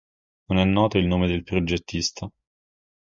[0.47, 2.27] Non è noto il nome del progettista.